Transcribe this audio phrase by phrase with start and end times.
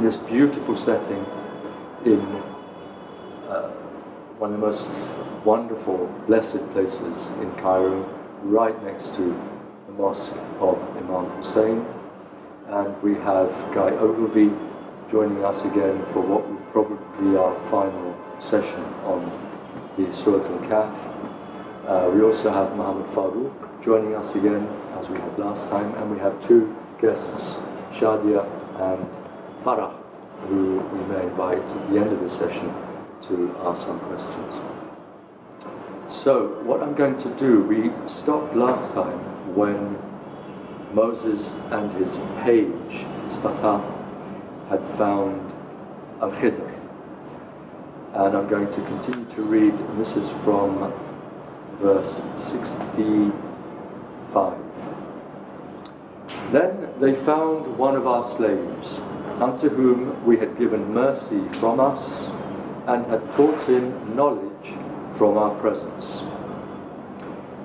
[0.00, 1.26] In this beautiful setting
[2.06, 2.20] in
[3.50, 3.68] uh,
[4.38, 4.88] one of the most
[5.44, 8.08] wonderful, blessed places in Cairo,
[8.40, 9.38] right next to
[9.86, 11.84] the mosque of Imam Hussein.
[12.68, 14.56] And we have Guy Ogilvie
[15.10, 19.30] joining us again for what will probably be our final session on
[19.98, 20.96] the Surat al-Kahf.
[21.86, 24.66] Uh, we also have Muhammad Farouk joining us again,
[24.98, 27.56] as we had last time, and we have two guests,
[27.92, 28.48] Shadia
[28.80, 29.19] and
[29.64, 29.92] Farah,
[30.48, 32.72] who we may invite at the end of the session
[33.22, 34.54] to ask some questions.
[36.08, 39.98] So, what I'm going to do, we stopped last time when
[40.94, 43.82] Moses and his page, his fatah,
[44.70, 45.52] had found
[46.22, 46.74] Al Khidr.
[48.14, 50.92] And I'm going to continue to read, and this is from
[51.80, 54.69] verse 65.
[56.50, 58.98] Then they found one of our slaves,
[59.40, 62.02] unto whom we had given mercy from us,
[62.86, 64.74] and had taught him knowledge
[65.16, 66.22] from our presence.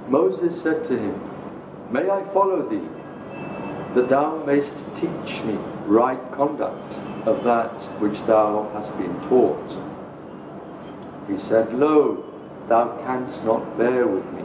[0.07, 1.19] Moses said to him,
[1.91, 2.87] May I follow thee,
[3.95, 6.93] that thou mayst teach me right conduct
[7.25, 9.79] of that which thou hast been taught.
[11.27, 12.23] He said, Lo,
[12.67, 14.43] thou canst not bear with me.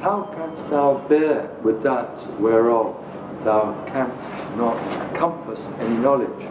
[0.00, 2.96] How canst thou bear with that whereof
[3.44, 6.48] thou canst not compass any knowledge?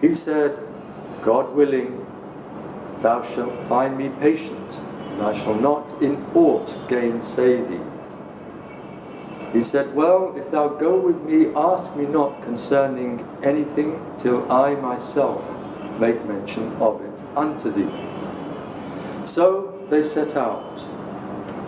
[0.00, 0.58] He said,
[1.22, 2.06] God willing,
[3.02, 7.80] thou shalt find me patient, and I shall not in aught gainsay thee.
[9.52, 14.74] He said, Well, if thou go with me, ask me not concerning anything till I
[14.74, 15.44] myself
[16.00, 17.90] make mention of it unto thee.
[19.26, 20.78] So they set out,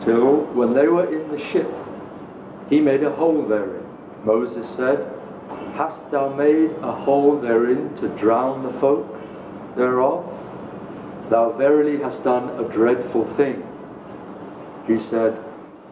[0.04, 1.70] till when they were in the ship,
[2.68, 3.84] he made a hole therein.
[4.24, 5.10] Moses said,
[5.74, 9.06] Hast thou made a hole therein to drown the folk
[9.76, 10.40] thereof?
[11.30, 13.66] Thou verily hast done a dreadful thing.
[14.86, 15.42] He said,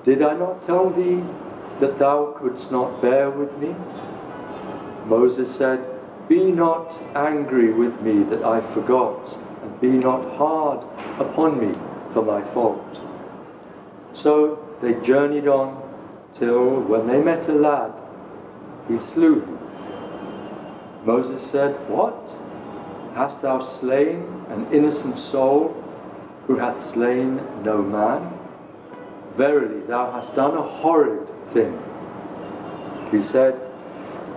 [0.05, 1.25] Did I not tell thee
[1.81, 3.75] that thou couldst not bear with me?
[5.07, 5.85] Moses said,
[6.29, 10.85] Be not angry with me that I forgot, and be not hard
[11.19, 11.75] upon me
[12.13, 12.82] for my fault.
[14.23, 15.83] So they journeyed on
[16.33, 17.93] till when they met a lad,
[18.87, 19.59] he slew him.
[21.05, 22.37] Moses said, What?
[23.17, 25.75] Hast thou slain an innocent soul
[26.47, 28.39] who hath slain no man?
[29.35, 31.83] Verily, thou hast done a horrid thing.
[33.11, 33.61] He said,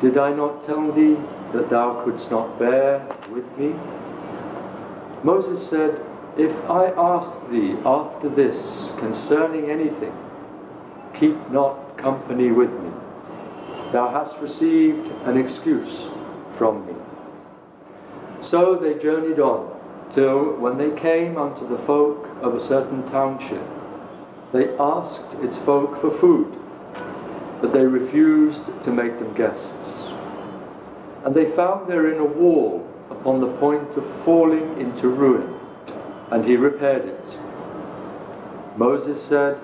[0.01, 1.17] Did I not tell thee
[1.53, 3.75] that thou couldst not bear with me?
[5.23, 6.01] Moses said,
[6.37, 10.13] If I ask thee after this concerning anything,
[11.13, 12.91] keep not company with me.
[13.93, 16.07] Thou hast received an excuse
[16.57, 16.93] from me.
[18.41, 19.79] So they journeyed on,
[20.11, 23.63] till when they came unto the folk of a certain township,
[24.51, 26.57] they asked its folk for food,
[27.61, 30.01] but they refused to make them guests.
[31.23, 35.54] And they found therein a wall upon the point of falling into ruin,
[36.35, 37.27] and he repaired it.
[38.77, 39.57] Moses said,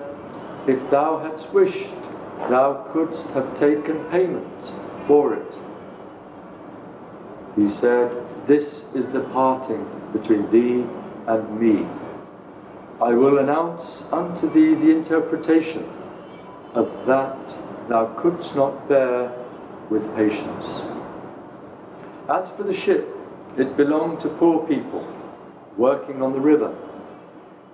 [0.66, 2.02] If thou hadst wished,
[2.48, 4.72] thou couldst have taken payment
[5.06, 5.52] for it.
[7.56, 8.16] He said,
[8.46, 9.84] This is the parting
[10.14, 10.86] between thee
[11.26, 11.86] and me.
[13.02, 15.84] I will announce unto thee the interpretation
[16.72, 17.54] of that
[17.90, 19.30] thou couldst not bear
[19.90, 20.80] with patience.
[22.30, 23.06] As for the ship,
[23.58, 25.06] it belonged to poor people
[25.76, 26.74] working on the river,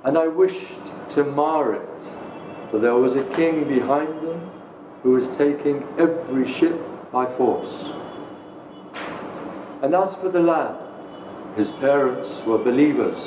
[0.04, 0.80] and I wished
[1.10, 2.04] to mar it,
[2.70, 4.50] for there was a king behind them
[5.02, 6.80] who was taking every ship
[7.10, 7.90] by force.
[9.82, 10.84] And as for the lad,
[11.56, 13.18] his parents were believers,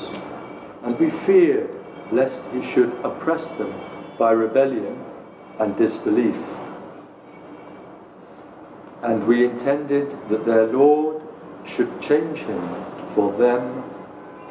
[0.84, 1.76] and we feared
[2.12, 3.74] lest he should oppress them
[4.18, 5.04] by rebellion
[5.60, 6.36] and disbelief.
[9.02, 11.24] And we intended that their Lord
[11.66, 12.86] should change him
[13.16, 13.84] for them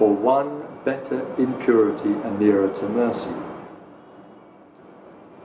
[0.01, 3.35] for one better in purity and nearer to mercy.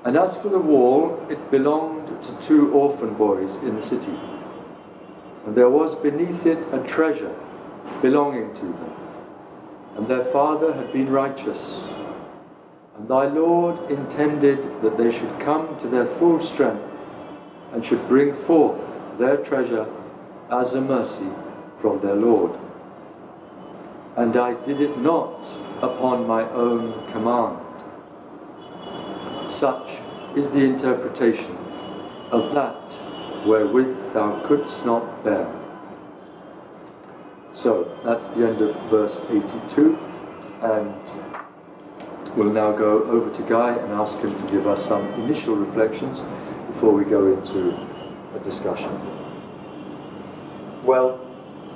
[0.05, 4.17] And as for the wall, it belonged to two orphan boys in the city.
[5.45, 7.35] And there was beneath it a treasure
[8.01, 8.93] belonging to them.
[9.97, 11.73] And their father had been righteous.
[12.95, 16.89] And thy Lord intended that they should come to their full strength
[17.73, 18.79] and should bring forth
[19.17, 19.85] their treasure
[20.49, 21.27] as a mercy
[21.81, 22.57] from their Lord.
[24.17, 25.45] And I did it not
[25.81, 27.59] upon my own command.
[29.51, 29.89] Such
[30.35, 31.57] is the interpretation
[32.31, 35.47] of that wherewith thou couldst not bear.
[37.53, 39.97] So that's the end of verse 82,
[40.61, 40.93] and
[42.35, 46.19] we'll now go over to Guy and ask him to give us some initial reflections
[46.67, 47.77] before we go into
[48.35, 48.91] a discussion.
[50.83, 51.24] Well,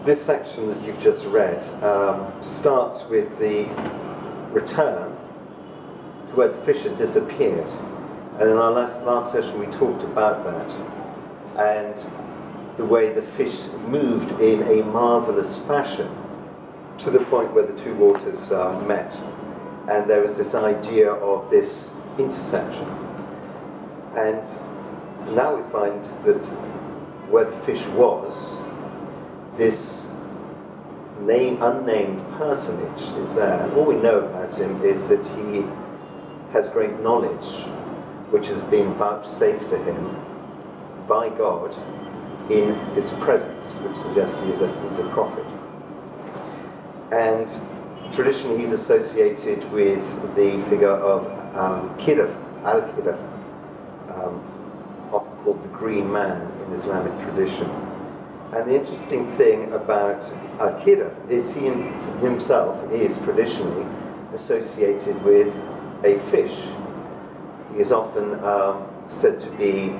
[0.09, 3.65] this section that you've just read um, starts with the
[4.49, 5.15] return
[6.27, 7.67] to where the fish had disappeared.
[8.39, 10.67] And in our last, last session, we talked about that
[11.63, 11.95] and
[12.77, 16.09] the way the fish moved in a marvelous fashion
[16.97, 19.15] to the point where the two waters uh, met.
[19.87, 22.87] And there was this idea of this intersection.
[24.17, 24.41] And
[25.35, 26.43] now we find that
[27.29, 28.57] where the fish was,
[29.59, 30.07] this
[31.19, 33.61] name, unnamed personage is there.
[33.61, 35.65] And all we know about him is that he
[36.53, 37.65] has great knowledge,
[38.31, 40.15] which has been vouchsafed to him
[41.07, 41.75] by God
[42.49, 45.45] in his presence, which suggests he is a, he's a prophet.
[47.11, 50.01] And traditionally he's associated with
[50.35, 52.33] the figure of um, Khidr,
[52.63, 53.17] al-Khidr,
[54.15, 57.88] um, often called the Green Man in Islamic tradition.
[58.51, 60.23] And the interesting thing about
[60.59, 61.65] Al-Khidr is he
[62.19, 63.85] himself is traditionally
[64.33, 65.55] associated with
[66.03, 66.57] a fish.
[67.73, 69.93] He is often um, said to be,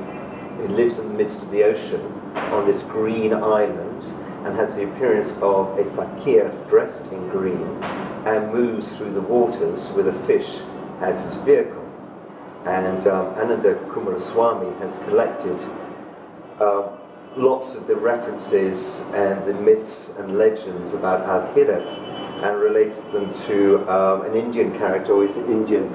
[0.62, 2.01] he lives in the midst of the ocean
[2.36, 4.04] on this green island
[4.46, 7.84] and has the appearance of a fakir dressed in green
[8.25, 10.57] and moves through the waters with a fish
[11.02, 11.86] as his vehicle.
[12.66, 15.60] And um, Ananda Coomaraswamy has collected
[16.60, 16.98] uh,
[17.36, 21.86] lots of the references and the myths and legends about Al Khidr
[22.44, 25.94] and related them to um, an Indian character or his Indian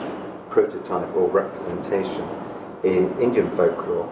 [0.51, 2.29] prototype or representation
[2.83, 4.09] in Indian folklore,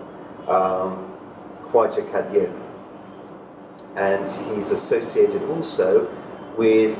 [0.48, 1.12] um,
[1.70, 2.58] Khwaja.
[3.94, 6.10] And he's associated also
[6.56, 6.98] with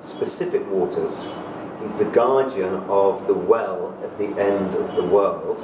[0.00, 1.32] specific waters.
[1.82, 5.60] He's the guardian of the well at the end of the world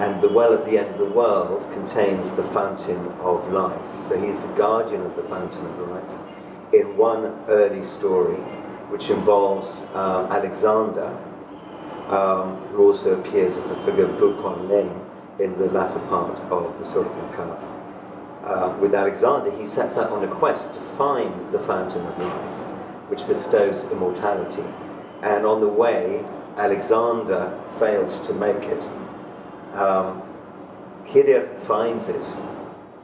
[0.00, 4.08] and the well at the end of the world contains the fountain of life.
[4.08, 6.74] So he's the guardian of the fountain of life.
[6.74, 8.40] In one early story,
[8.90, 11.16] which involves uh, Alexander,
[12.08, 14.90] um, who also appears as the figure of Dhul-Qarnayn
[15.38, 17.82] in the latter part of the Surat al-Kahf.
[18.44, 23.08] Uh, with Alexander, he sets out on a quest to find the fountain of life,
[23.08, 24.64] which bestows immortality.
[25.22, 26.24] And on the way,
[26.56, 28.82] Alexander fails to make it
[29.74, 30.22] um,
[31.06, 32.24] Khidr finds it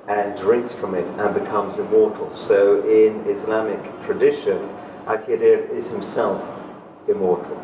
[0.09, 2.35] and drinks from it and becomes immortal.
[2.35, 4.71] So in Islamic tradition,
[5.07, 6.43] Al-Khidr is himself
[7.07, 7.61] immortal.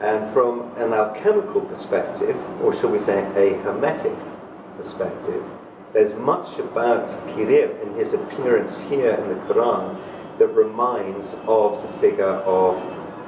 [0.00, 4.16] And from an alchemical perspective, or shall we say a hermetic
[4.76, 5.44] perspective,
[5.92, 10.00] there's much about Khidr in his appearance here in the Quran
[10.38, 12.78] that reminds of the figure of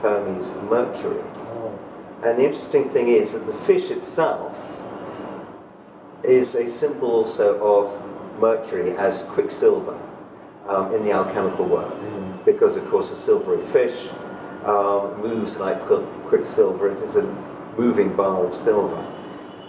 [0.00, 1.22] Hermes Mercury.
[1.22, 1.78] Oh.
[2.24, 4.56] And the interesting thing is that the fish itself
[6.24, 9.98] is a symbol also of Mercury as quicksilver
[10.68, 11.92] um, in the alchemical world.
[11.92, 12.44] Mm.
[12.44, 14.08] Because, of course, a silvery fish
[14.64, 15.80] um, moves like
[16.26, 17.22] quicksilver, it is a
[17.76, 19.00] moving bar of silver.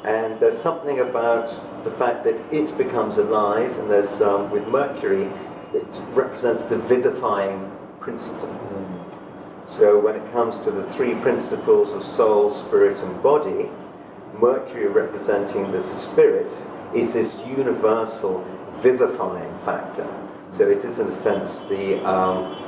[0.04, 1.48] And there's something about
[1.84, 5.30] the fact that it becomes alive, and there's um, with Mercury,
[5.74, 8.50] it represents the vivifying principle.
[8.50, 9.00] Mm.
[9.66, 13.70] So when it comes to the three principles of soul, spirit, and body,
[14.44, 16.52] Mercury representing the spirit
[16.94, 18.46] is this universal
[18.82, 20.06] vivifying factor.
[20.52, 22.62] So it is, in a sense, the um,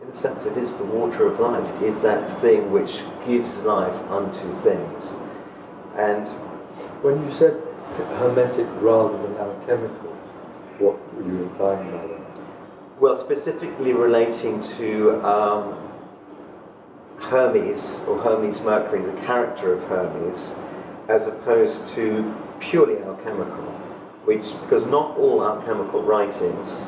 [0.00, 1.82] in a sense, it is the water of life.
[1.82, 5.04] It is that thing which gives life unto things.
[5.96, 6.26] And
[7.04, 7.60] when you said
[8.16, 10.14] hermetic rather than alchemical,
[10.78, 12.42] what were you implying by that?
[12.98, 15.85] Well, specifically relating to um,
[17.18, 20.52] Hermes, or Hermes Mercury, the character of Hermes,
[21.08, 23.64] as opposed to purely alchemical,
[24.24, 26.86] which, because not all alchemical writings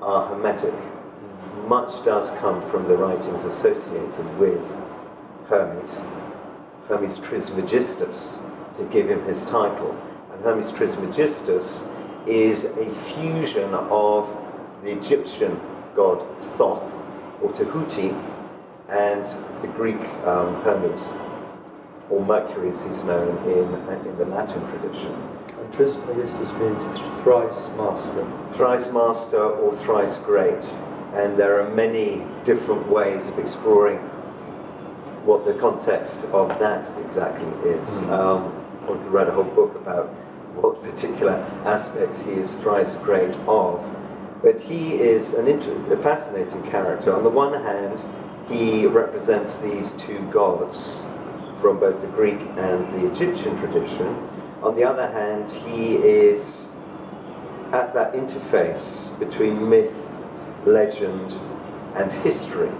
[0.00, 0.74] are hermetic,
[1.66, 4.74] much does come from the writings associated with
[5.48, 6.00] Hermes,
[6.88, 8.38] Hermes Trismegistus,
[8.76, 9.96] to give him his title.
[10.32, 11.84] And Hermes Trismegistus
[12.26, 14.28] is a fusion of
[14.82, 15.60] the Egyptian
[15.94, 16.24] god
[16.56, 16.92] Thoth,
[17.42, 18.14] or Tahuti,
[18.90, 19.24] and
[19.62, 21.08] the Greek um, Hermes,
[22.10, 23.74] or Mercury as he's known in,
[24.06, 25.14] in the Latin tradition.
[25.58, 26.84] And Trismegistus means
[27.22, 28.26] thrice master.
[28.54, 30.64] Thrice master or thrice great.
[31.14, 33.98] And there are many different ways of exploring
[35.24, 37.88] what the context of that exactly is.
[37.88, 38.10] Mm.
[38.10, 40.06] Um, I read a whole book about
[40.56, 43.84] what particular aspects he is thrice great of.
[44.42, 47.14] But he is an inter- a fascinating character.
[47.14, 48.02] On the one hand,
[48.50, 50.96] he represents these two gods
[51.60, 54.28] from both the Greek and the Egyptian tradition.
[54.62, 56.66] On the other hand, he is
[57.72, 59.94] at that interface between myth,
[60.66, 61.32] legend,
[61.94, 62.72] and history.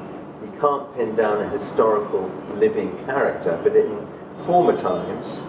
[0.43, 4.09] We can't pin down a historical living character, but in
[4.45, 5.43] former times,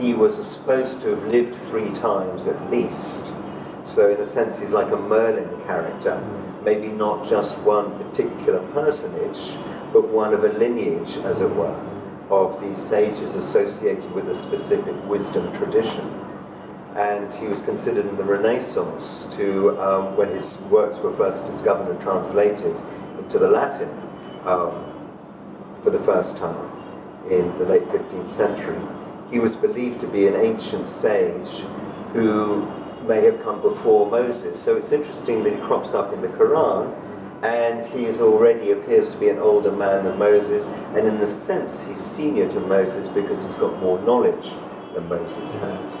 [0.00, 3.24] he was supposed to have lived three times at least.
[3.84, 6.22] So, in a sense, he's like a Merlin character.
[6.66, 9.56] Maybe not just one particular personage,
[9.92, 11.80] but one of a lineage, as it were,
[12.28, 16.10] of these sages associated with a specific wisdom tradition.
[16.96, 21.88] And he was considered in the Renaissance to, um, when his works were first discovered
[21.88, 22.76] and translated
[23.16, 23.88] into the Latin
[24.44, 24.72] um,
[25.84, 26.68] for the first time
[27.30, 28.80] in the late 15th century,
[29.30, 31.62] he was believed to be an ancient sage
[32.12, 32.66] who
[33.06, 34.62] may have come before Moses.
[34.62, 36.94] So it's interesting that he crops up in the Quran
[37.42, 41.26] and he is already appears to be an older man than Moses, and in a
[41.26, 44.52] sense he's senior to Moses because he's got more knowledge
[44.94, 46.00] than Moses has.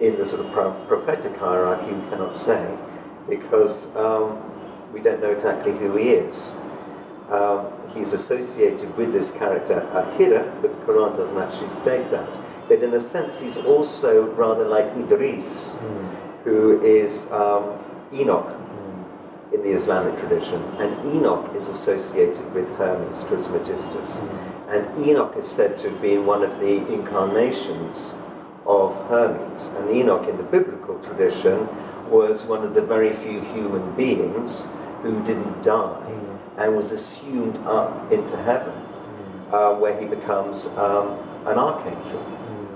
[0.00, 0.52] In the sort of
[0.88, 2.76] prophetic hierarchy, we cannot say
[3.28, 6.52] because um, we don't know exactly who he is.
[7.30, 12.28] Um, he's associated with this character Ahira, but the Quran doesn't actually state that.
[12.68, 16.23] But in a sense, he's also rather like Idris, mm.
[16.44, 17.78] Who is um,
[18.12, 18.60] Enoch
[19.52, 24.16] in the Islamic tradition, and Enoch is associated with Hermes Trismegistus.
[24.68, 28.14] And Enoch is said to have been one of the incarnations
[28.66, 29.66] of Hermes.
[29.76, 31.68] And Enoch, in the biblical tradition,
[32.10, 34.64] was one of the very few human beings
[35.02, 36.12] who didn't die
[36.56, 38.74] and was assumed up into heaven,
[39.52, 42.24] uh, where he becomes um, an archangel.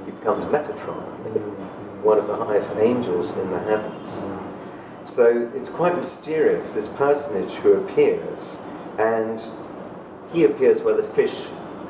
[0.04, 1.77] He becomes Metatron, mm.
[2.02, 4.08] One of the highest angels in the heavens.
[5.08, 8.58] So it's quite mysterious, this personage who appears,
[8.98, 9.40] and
[10.32, 11.34] he appears where the fish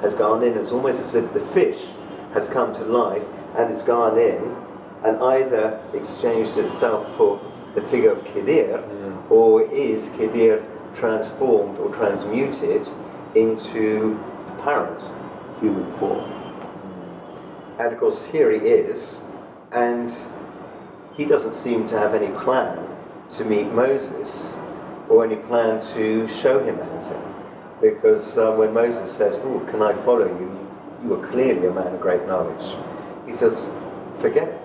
[0.00, 0.56] has gone in.
[0.56, 1.86] It's almost as if the fish
[2.34, 3.24] has come to life
[3.56, 4.56] and it's gone in
[5.04, 7.40] and either exchanged itself for
[7.74, 9.30] the figure of Khidr, mm.
[9.30, 10.64] or is Khidr
[10.96, 12.88] transformed or transmuted
[13.34, 15.02] into apparent
[15.60, 16.30] human form.
[16.30, 17.80] Mm.
[17.80, 19.20] And of course, here he is,
[19.72, 20.10] and
[21.16, 22.86] he doesn't seem to have any plan
[23.32, 24.54] to meet Moses
[25.08, 27.22] or any plan to show him anything.
[27.80, 30.68] Because uh, when Moses says, Oh, can I follow you?
[31.04, 32.74] You are clearly a man of great knowledge.
[33.26, 33.68] He says,
[34.20, 34.60] Forget it.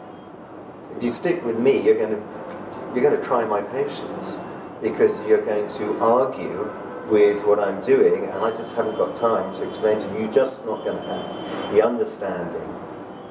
[0.98, 4.38] If you stick with me, you're going to, you're going to try my patience
[4.82, 6.72] because you're going to argue
[7.10, 10.22] with what I'm doing, and I just haven't got time to explain to you.
[10.22, 12.70] You're just not going to have the understanding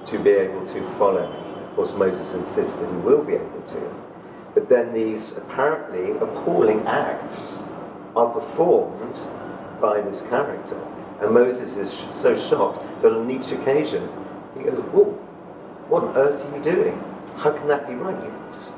[0.07, 1.62] to be able to follow me.
[1.73, 3.95] Of course, Moses insists that he will be able to.
[4.52, 7.57] But then these apparently appalling acts
[8.14, 9.17] are performed
[9.81, 10.76] by this character.
[11.23, 14.11] And Moses is sh- so shocked that on each occasion
[14.55, 15.12] he goes, Whoa,
[15.88, 17.02] what on earth are you doing?
[17.38, 18.23] How can that be right?
[18.23, 18.73] You've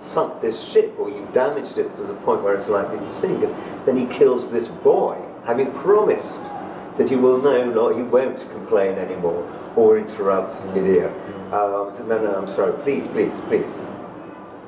[0.00, 3.44] sunk this ship or you've damaged it to the point where it's likely to sink.
[3.44, 6.40] And then he kills this boy, having promised
[6.96, 9.44] that he will no, not, he won't complain anymore
[9.76, 11.12] or interrupt Khidr.
[11.52, 13.74] Um, so, no, no, I'm sorry, please, please, please.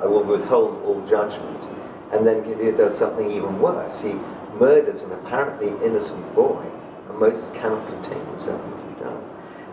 [0.01, 1.63] I will withhold all judgment.
[2.11, 4.01] And then Khidr does something even worse.
[4.01, 4.15] He
[4.59, 6.65] murders an apparently innocent boy,
[7.09, 9.23] and Moses cannot contain himself what he done.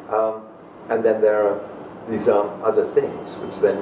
[0.10, 0.42] Um,
[0.90, 1.62] and then there are
[2.10, 3.78] these um, other things, which then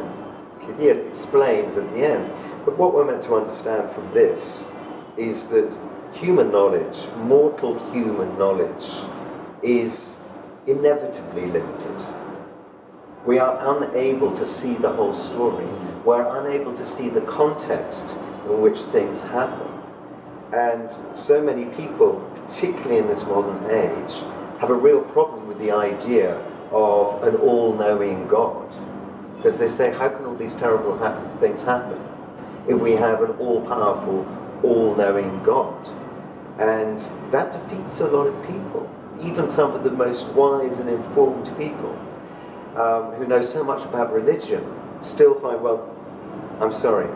[0.60, 2.32] Khidr explains at the end.
[2.63, 4.65] But what we're meant to understand from this
[5.17, 5.75] is that
[6.13, 8.86] human knowledge, mortal human knowledge,
[9.63, 10.13] is
[10.67, 12.05] inevitably limited.
[13.25, 15.67] We are unable to see the whole story
[16.05, 18.05] we're unable to see the context
[18.46, 19.67] in which things happen.
[20.53, 24.24] And so many people, particularly in this modern age,
[24.60, 26.36] have a real problem with the idea
[26.72, 28.70] of an all knowing God.
[29.36, 32.00] Because they say, how can all these terrible ha- things happen
[32.67, 34.27] if we have an all powerful,
[34.62, 35.89] all knowing God?
[36.60, 37.00] And
[37.32, 38.89] that defeats a lot of people,
[39.22, 42.00] even some of the most wise and informed people
[42.75, 44.63] um, who know so much about religion
[45.01, 45.89] still find, well,
[46.60, 47.10] I'm sorry,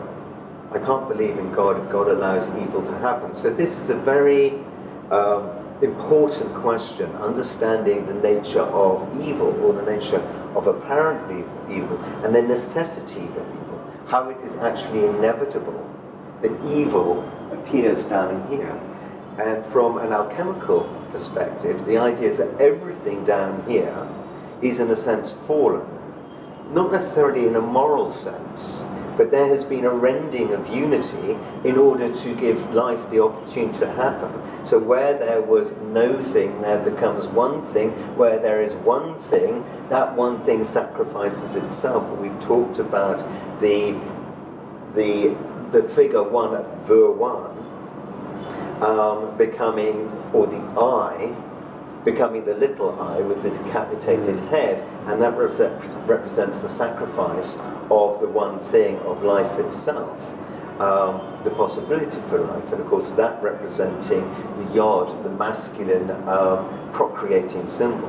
[0.72, 3.34] I can't believe in God if God allows evil to happen.
[3.34, 4.52] So this is a very
[5.10, 5.50] um,
[5.82, 10.20] important question, understanding the nature of evil or the nature
[10.54, 11.38] of apparently
[11.74, 15.88] evil and the necessity of evil, how it is actually inevitable
[16.42, 18.80] that evil appears down here.
[19.38, 24.06] And from an alchemical perspective, the idea is that everything down here
[24.62, 25.86] is in a sense fallen
[26.72, 28.82] not necessarily in a moral sense,
[29.16, 33.78] but there has been a rending of unity in order to give life the opportunity
[33.80, 34.30] to happen.
[34.64, 37.90] So where there was no thing, there becomes one thing.
[38.16, 42.08] Where there is one thing, that one thing sacrifices itself.
[42.18, 43.18] We've talked about
[43.60, 43.98] the
[44.94, 45.36] the
[45.70, 46.52] the figure one,
[46.86, 47.50] the one,
[48.82, 51.34] um, becoming, or the I,
[52.04, 57.56] becoming the little eye with the decapitated head, and that represents the sacrifice
[57.90, 60.18] of the one thing of life itself.
[60.80, 64.22] Um, the possibility for life, and of course that representing
[64.56, 68.08] the yod, the masculine um, procreating symbol.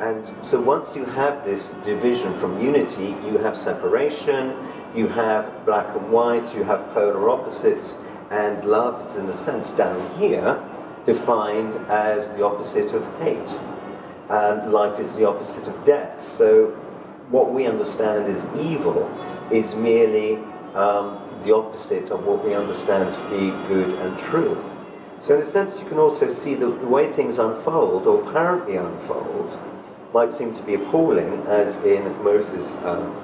[0.00, 4.52] And so once you have this division from unity, you have separation,
[4.96, 7.96] you have black and white, you have polar opposites,
[8.32, 10.60] and love is in a sense down here
[11.06, 13.56] defined as the opposite of hate,
[14.28, 16.20] and life is the opposite of death.
[16.20, 16.70] So,
[17.30, 19.08] what we understand as evil
[19.50, 20.36] is merely
[20.74, 24.62] um, the opposite of what we understand to be good and true.
[25.20, 28.76] So, in a sense, you can also see the, the way things unfold, or apparently
[28.76, 29.58] unfold,
[30.12, 33.14] might seem to be appalling, as in Moses' um,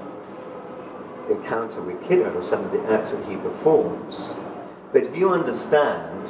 [1.28, 4.16] encounter with Khidr, or some of the acts that he performs.
[4.92, 6.26] But if you understand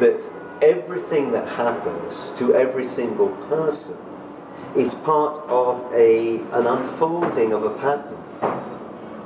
[0.00, 3.96] that everything that happens to every single person
[4.76, 8.16] is part of a, an unfolding of a pattern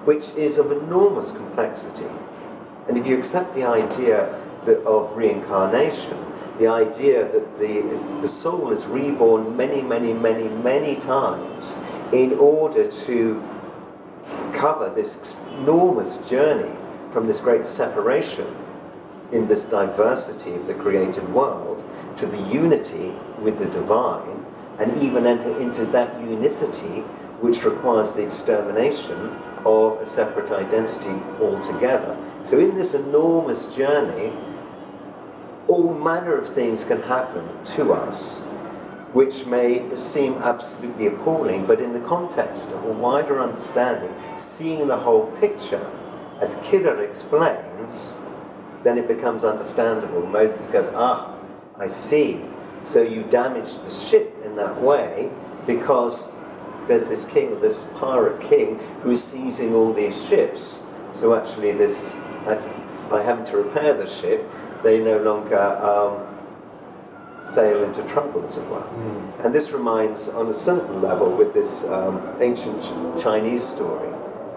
[0.04, 2.06] which is of enormous complexity.
[2.88, 6.16] And if you accept the idea that, of reincarnation,
[6.58, 7.82] the idea that the,
[8.20, 11.74] the soul is reborn many, many, many, many times
[12.12, 13.42] in order to
[14.54, 15.16] cover this
[15.52, 16.76] enormous journey
[17.12, 18.54] from this great separation
[19.32, 21.82] in this diversity of the created world
[22.18, 24.44] to the unity with the divine
[24.78, 27.00] and even enter into that unicity
[27.40, 32.16] which requires the extermination of a separate identity altogether.
[32.44, 34.32] So, in this enormous journey,
[35.68, 38.38] all manner of things can happen to us
[39.12, 44.96] which may seem absolutely appalling, but in the context of a wider understanding, seeing the
[44.96, 45.86] whole picture,
[46.40, 48.14] as Khidr explains,
[48.82, 50.26] then it becomes understandable.
[50.26, 51.34] Moses goes, Ah,
[51.78, 52.40] I see.
[52.82, 55.30] So you damaged the ship in that way
[55.66, 56.28] because
[56.88, 60.78] there's this king, this pirate king, who's seizing all these ships.
[61.14, 62.14] So actually, this
[63.08, 64.50] by having to repair the ship,
[64.82, 66.32] they no longer um,
[67.44, 68.80] sail into trouble, as it were.
[68.80, 69.44] Mm.
[69.44, 72.82] And this reminds, on a certain level, with this um, ancient
[73.20, 74.08] Chinese story,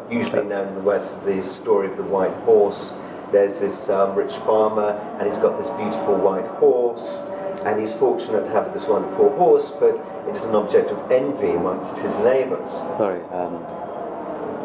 [0.09, 2.93] usually known in the West as the story of the white horse.
[3.35, 7.19] There's this um, rich farmer, and he's got this beautiful white horse,
[7.65, 11.51] and he's fortunate to have this wonderful horse, but it is an object of envy
[11.51, 12.71] amongst his neighbours.
[12.95, 13.59] Sorry, um,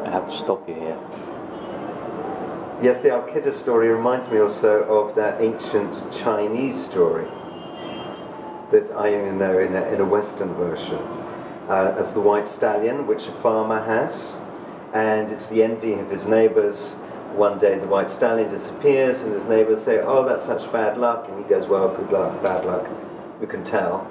[0.06, 0.96] I have to stop you here.
[2.80, 7.26] Yes, the Al-Khidr story reminds me also of that ancient Chinese story
[8.70, 11.02] that I know in a, in a Western version
[11.68, 14.32] uh, as the white stallion, which a farmer has,
[14.94, 16.94] and it's the envy of his neighbours.
[17.34, 21.28] One day the white stallion disappears, and his neighbours say, Oh, that's such bad luck.
[21.28, 22.86] And he goes, Well, good luck, bad luck,
[23.40, 24.10] you can tell.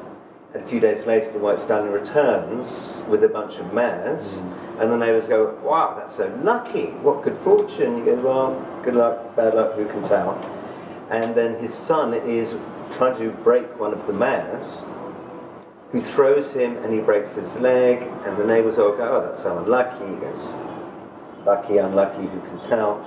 [0.54, 4.82] And a few days later, the white stallion returns with a bunch of mares, mm.
[4.82, 7.98] and the neighbours go, Wow, that's so lucky, what good fortune.
[7.98, 10.34] He goes, Well, good luck, bad luck, who can tell.
[11.10, 12.56] And then his son is
[12.94, 14.82] trying to break one of the mares,
[15.92, 19.42] who throws him and he breaks his leg, and the neighbors all go, oh, that's
[19.42, 20.06] so unlucky.
[20.06, 20.52] He goes,
[21.46, 23.06] lucky, unlucky, who can tell?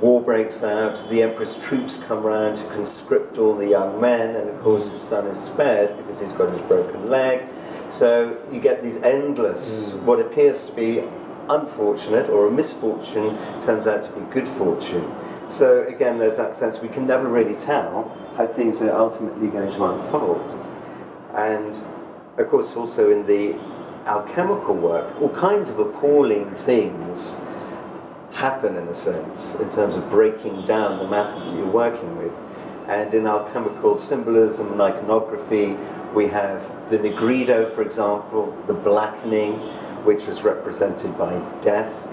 [0.00, 4.48] War breaks out, the emperor's troops come round to conscript all the young men, and
[4.48, 7.46] of course his son is spared because he's got his broken leg.
[7.90, 10.02] So you get these endless, mm.
[10.02, 11.04] what appears to be
[11.50, 15.12] unfortunate or a misfortune turns out to be good fortune.
[15.48, 19.72] So again, there's that sense we can never really tell how things are ultimately going
[19.72, 20.58] to unfold.
[21.34, 21.74] And
[22.38, 23.54] of course, also in the
[24.06, 27.34] alchemical work, all kinds of appalling things
[28.32, 32.32] happen in a sense in terms of breaking down the matter that you're working with.
[32.88, 35.76] And in alchemical symbolism and iconography,
[36.14, 39.54] we have the nigredo, for example, the blackening,
[40.04, 42.08] which is represented by death,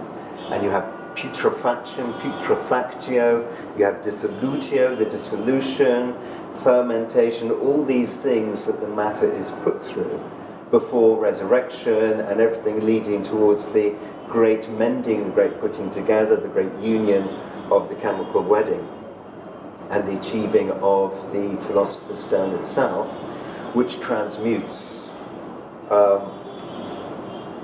[0.52, 0.84] and you have
[1.16, 6.16] putrefaction, putrefactio, you have dissolutio, the dissolution,
[6.62, 10.22] fermentation, all these things that the matter is put through
[10.70, 13.96] before resurrection and everything leading towards the
[14.30, 17.24] great mending, the great putting together, the great union
[17.72, 18.88] of the chemical wedding
[19.90, 23.08] and the achieving of the philosopher's stone itself,
[23.74, 25.10] which transmutes
[25.90, 26.34] um,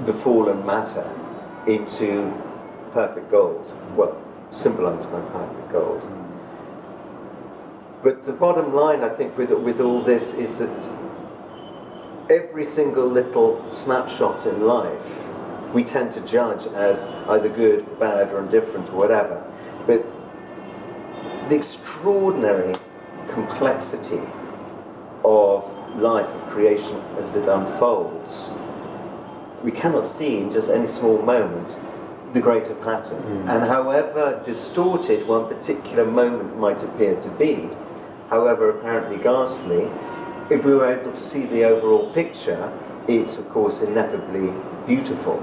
[0.06, 1.10] the fallen matter
[1.67, 2.34] into
[2.91, 3.65] perfect gold.
[3.95, 4.21] Well,
[4.52, 6.02] symbolized by perfect gold.
[8.04, 10.89] But the bottom line, I think, with, with all this is that
[12.30, 15.33] every single little snapshot in life
[15.73, 19.43] we tend to judge as either good, bad, or indifferent, or whatever.
[19.88, 20.05] But
[21.49, 22.77] the extraordinary
[23.31, 24.21] complexity
[25.25, 28.51] of life, of creation as it unfolds,
[29.63, 31.75] we cannot see in just any small moment
[32.33, 33.21] the greater pattern.
[33.23, 33.49] Mm.
[33.49, 37.69] And however distorted one particular moment might appear to be,
[38.29, 39.89] however apparently ghastly,
[40.49, 42.71] if we were able to see the overall picture,
[43.07, 44.53] it's of course ineffably
[44.86, 45.41] beautiful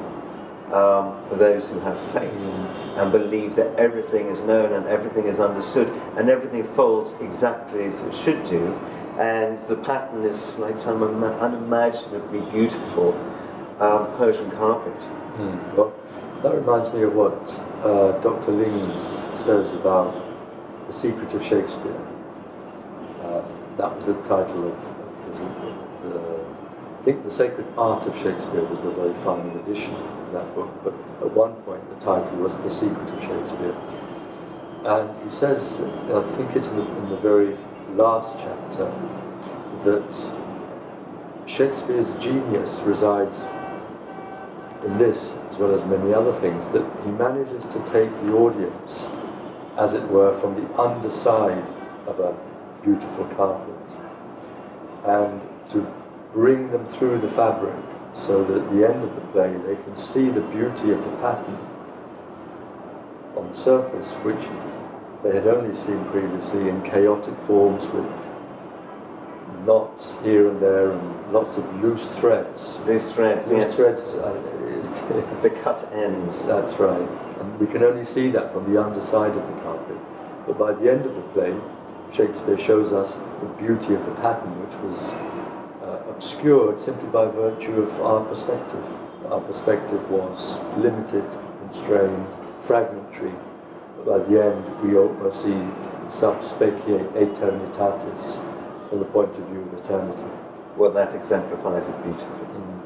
[0.72, 2.98] um, for those who have faith Mm.
[3.02, 8.00] and believe that everything is known and everything is understood and everything folds exactly as
[8.00, 8.74] it should do.
[9.18, 13.14] And the pattern is like some unimaginably beautiful
[13.80, 14.94] um, Persian carpet.
[15.36, 15.76] Hmm.
[15.76, 15.92] Well,
[16.42, 17.36] that reminds me of what
[17.84, 18.52] uh, Dr.
[18.52, 19.04] Lings
[19.38, 20.14] says about
[20.86, 22.00] The Secret of Shakespeare.
[23.22, 23.42] Uh,
[23.76, 25.38] that was the title of, of his,
[26.02, 26.39] the,
[27.00, 30.68] I think The Sacred Art of Shakespeare was the very final edition of that book,
[30.84, 30.92] but
[31.24, 33.74] at one point the title was The Secret of Shakespeare.
[34.84, 35.80] And he says,
[36.12, 37.56] I think it's in the, in the very
[37.96, 38.92] last chapter,
[39.88, 40.04] that
[41.48, 43.38] Shakespeare's genius resides
[44.84, 49.06] in this, as well as many other things, that he manages to take the audience,
[49.78, 51.64] as it were, from the underside
[52.06, 52.36] of a
[52.84, 53.74] beautiful carpet
[55.06, 55.99] and to
[56.32, 57.74] bring them through the fabric
[58.14, 61.16] so that at the end of the play they can see the beauty of the
[61.16, 61.58] pattern
[63.36, 64.48] on the surface, which
[65.22, 68.06] they had only seen previously in chaotic forms with
[69.66, 72.78] knots here and there and lots of loose threads.
[72.86, 76.42] These threads, Loose yes, threads uh, the cut ends.
[76.44, 77.08] That's right.
[77.40, 79.98] And we can only see that from the underside of the carpet.
[80.46, 81.54] But by the end of the play,
[82.14, 84.98] Shakespeare shows us the beauty of the pattern, which was
[86.20, 88.84] obscured simply by virtue of our perspective.
[89.32, 91.24] Our perspective was limited,
[91.64, 92.26] constrained,
[92.62, 93.32] fragmentary.
[93.96, 95.64] But by the end, we almost see
[96.10, 98.38] sub specie eternitatis
[98.90, 100.28] from the point of view of eternity.
[100.76, 102.48] Well, that exemplifies it beautifully.
[102.52, 102.80] Mm.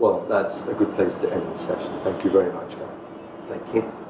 [0.00, 1.92] Well, that's a good place to end the session.
[2.02, 2.90] Thank you very much, Gary.
[3.48, 4.03] Thank you.